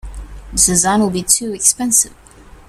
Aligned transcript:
This 0.51 0.65
design 0.65 1.01
will 1.01 1.11
be 1.11 1.21
too 1.21 1.53
expensive. 1.53 2.15